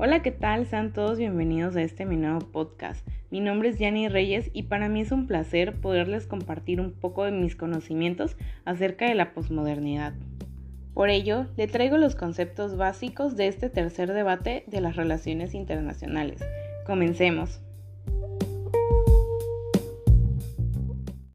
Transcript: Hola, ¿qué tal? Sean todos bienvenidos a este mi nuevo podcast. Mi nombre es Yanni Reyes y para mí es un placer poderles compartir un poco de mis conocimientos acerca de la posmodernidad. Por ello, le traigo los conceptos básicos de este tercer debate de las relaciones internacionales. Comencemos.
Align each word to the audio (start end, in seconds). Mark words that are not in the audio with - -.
Hola, 0.00 0.22
¿qué 0.22 0.30
tal? 0.30 0.64
Sean 0.64 0.92
todos 0.92 1.18
bienvenidos 1.18 1.74
a 1.74 1.82
este 1.82 2.06
mi 2.06 2.14
nuevo 2.14 2.38
podcast. 2.38 3.04
Mi 3.32 3.40
nombre 3.40 3.70
es 3.70 3.80
Yanni 3.80 4.06
Reyes 4.06 4.48
y 4.52 4.62
para 4.62 4.88
mí 4.88 5.00
es 5.00 5.10
un 5.10 5.26
placer 5.26 5.74
poderles 5.80 6.28
compartir 6.28 6.80
un 6.80 6.92
poco 6.92 7.24
de 7.24 7.32
mis 7.32 7.56
conocimientos 7.56 8.36
acerca 8.64 9.08
de 9.08 9.16
la 9.16 9.32
posmodernidad. 9.32 10.12
Por 10.94 11.08
ello, 11.08 11.46
le 11.56 11.66
traigo 11.66 11.96
los 11.96 12.14
conceptos 12.14 12.76
básicos 12.76 13.36
de 13.36 13.48
este 13.48 13.70
tercer 13.70 14.12
debate 14.12 14.62
de 14.68 14.80
las 14.80 14.94
relaciones 14.94 15.52
internacionales. 15.52 16.44
Comencemos. 16.86 17.60